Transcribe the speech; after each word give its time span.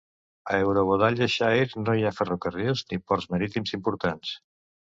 A 0.53 0.61
Eurobodalla 0.69 1.27
Shire 1.33 1.83
no 1.83 1.95
hi 1.99 2.07
ha 2.09 2.13
ferrocarrils 2.21 2.85
ni 2.89 3.01
ports 3.11 3.31
marítims 3.35 3.79
importants. 3.81 4.37